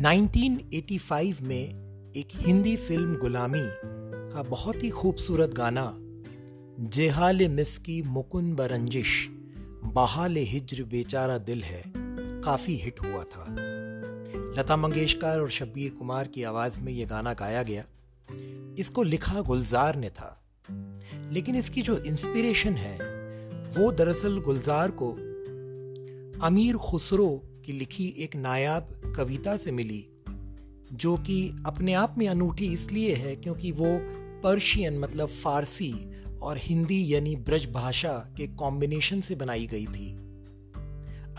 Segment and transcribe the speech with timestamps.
[0.00, 1.68] 1985 में
[2.16, 3.60] एक हिंदी फ़िल्म गुलामी
[4.32, 5.94] का बहुत ही खूबसूरत गाना,
[6.88, 9.28] जेहाल मिसकी मुकुन बरंजिश
[9.84, 11.82] बहाल हिज्र बेचारा दिल है,
[12.40, 13.46] काफ़ी हिट हुआ था।
[14.58, 17.84] लता मंगेशकर और शब्बीर कुमार की आवाज़ में यह गाना गाया गया।
[18.78, 20.42] इसको लिखा गुलजार ने था।
[21.32, 22.94] लेकिन इसकी जो इंस्पिरेशन है,
[23.68, 25.12] वो दरअसल गुलजार को
[26.46, 30.04] अमीर खुसरो की लिखी एक नायाब कविता से मिली,
[30.92, 33.98] जो कि अपने आप में अनूठी इसलिए है क्योंकि वो
[34.42, 35.92] पर्शियन मतलब फारसी
[36.42, 40.10] और हिंदी यानी ब्रज भाषा के कॉम्बिनेशन से बनाई गई थी।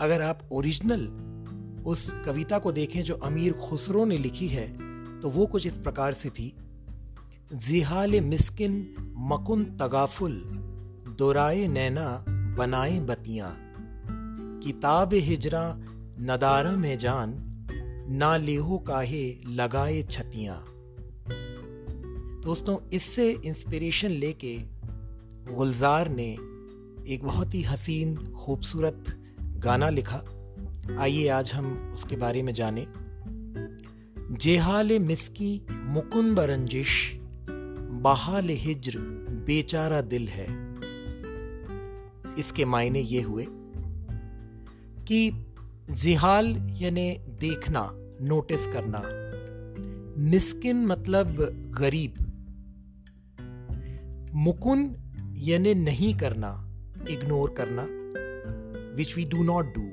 [0.00, 1.06] अगर आप ओरिजिनल
[1.86, 4.66] उस कविता को देखें जो अमीर खुसरो ने लिखी है
[5.20, 6.52] तो वो कुछ इस प्रकार से थी।
[7.54, 8.94] जिहाल मिस्किन
[9.30, 10.34] मकुन तगाफुल
[11.18, 12.24] दोराए नैना
[12.58, 13.56] बनाए बतियाँ।
[14.64, 15.64] किताब हिजरा
[16.24, 17.34] नदारा में जान,
[18.10, 20.64] ना लेहो काहे लगाए छतियाँ।
[22.42, 24.58] दोस्तों, इससे इंस्पिरेशन लेके
[25.54, 26.32] गुलजार ने
[27.08, 29.04] एक बहुत ही हसीन, खूबसूरत
[29.40, 30.22] गाना लिखा।
[31.00, 32.86] आइए आज हम उसके बारे में जाने।
[34.36, 37.12] जेहाल मिसकी मुकुन बरंजिश
[38.02, 38.98] बहाल हिज्र
[39.46, 40.46] बेचारा दिल है।
[42.38, 43.46] इसके मायने ये हुए
[45.04, 45.46] कि
[45.92, 47.90] जिहाल यानी देखना
[48.20, 49.02] नोटिस करना।
[50.22, 51.26] मिस्किन मतलब
[51.78, 52.14] गरीब।
[54.34, 54.96] मुकुन
[55.34, 56.68] यानी नहीं करना
[57.10, 57.86] इग्नोर करना
[58.94, 59.92] which we do not do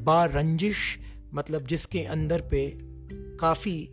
[0.00, 0.98] बा रंजिश
[1.34, 2.78] मतलब जिसके अंदर पे
[3.36, 3.88] काफ़ी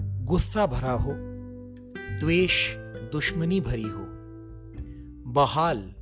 [0.00, 1.12] गुस्सा भरा हो,
[2.20, 2.74] द्वेष,
[3.12, 4.06] दुश्मनी भरी हो।
[5.32, 5.94] बहाल।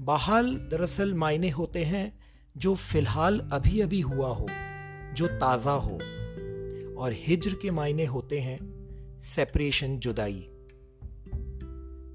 [0.00, 2.23] बहाल दरअसल मायने होते हैं
[2.56, 4.46] जो फ़िलहाल अभी अभी हुआ हो,
[5.14, 5.98] जो ताज़ा हो।
[6.98, 8.58] और हिज्र के मायने होते हैं
[9.20, 10.40] सेपरेशन जुदाई।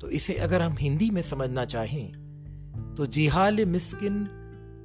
[0.01, 4.27] तो इसे अगर हम हिंदी में समझना चाहें तो जिहाल मिस्किन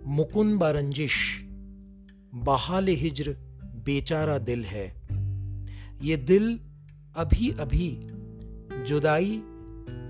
[0.06, 1.40] मुकुन बारंजिश
[2.34, 3.36] बहाल हिज्र
[3.84, 4.86] बेचारा दिल है।
[6.02, 6.60] ये दिल
[7.16, 8.00] अभी अभी
[8.84, 9.40] जुदाई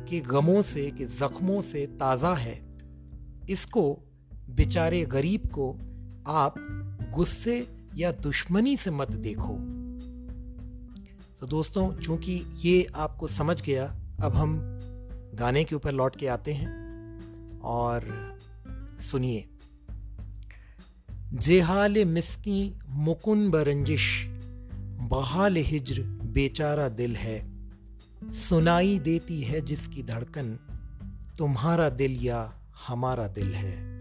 [0.09, 2.76] के गमों से, के जख्मों से ताज़ा है।
[3.50, 4.00] इसको
[4.50, 5.72] बेचारे गरीब को
[6.27, 6.55] आप
[7.15, 9.56] गुस्से या दुश्मनी से मत देखो।
[11.41, 14.81] तो दोस्तों, चूँकि ये आपको समझ गया, अब हम
[15.34, 16.84] गाने के ऊपर लौट के आते हैं
[17.60, 18.34] और
[19.00, 19.49] सुनिए।
[21.34, 24.26] जेहाल मिसकी मुकुन बरंजिश,
[25.00, 27.55] बहाल हिज्र बेचारा दिल है।
[28.32, 30.59] सुनाई देती है जिसकी धड़कन,
[31.38, 32.55] तुम्हारा दिल या
[32.88, 33.94] हमारा दिल है।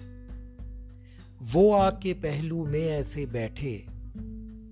[1.51, 3.85] वो आके पहलू में ऐसे बैठे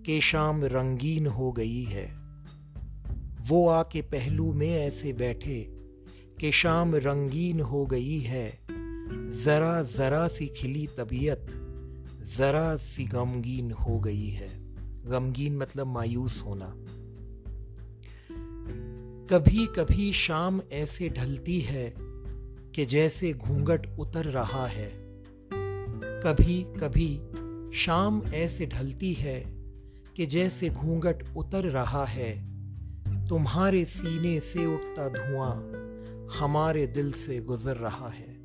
[0.06, 2.14] के शाम रंगीन हो गई है।
[3.48, 5.68] वो आके पहलू में ऐसे बैठे
[6.40, 8.60] के शाम रंगीन हो गई है।
[9.44, 11.48] जरा जरा सी खिली तबीयत,
[12.38, 14.76] जरा सी गमगीन हो गई है।
[15.10, 16.76] गमगीन मतलब मायूस होना।
[19.28, 21.94] कभी कभी शाम ऐसे ढलती है
[22.76, 25.01] कि जैसे घूंघट उतर रहा है।
[26.26, 27.22] कभी कभी
[27.78, 29.40] शाम ऐसे ढलती है
[30.16, 32.52] कि जैसे घूंघट उतर रहा है।
[33.28, 35.72] तुम्हारे सीने से उठता धुआँ
[36.40, 38.40] हमारे दिल से गुजर रहा है।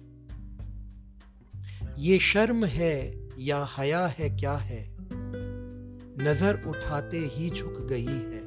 [1.98, 4.97] ये शर्म है या हया है क्या है?
[6.19, 8.43] नज़र उठाते ही झुक गई है।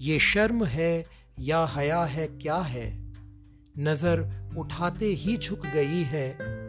[0.00, 1.04] ये शर्म है
[1.38, 3.12] या हया है क्या है?
[3.78, 6.59] नज़र उठाते ही झुक गई है।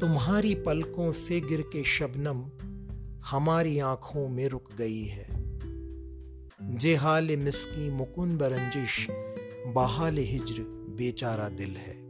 [0.00, 2.44] तुम्हारी पलकों से गिर के शबनम
[3.26, 5.26] हमारी आँखों में रुक गई है।
[6.78, 9.06] जे हाल मिसकी मुकुंद बरंजिश,
[9.74, 10.62] बहाल हिजर
[10.96, 12.05] बेचारा दिल है।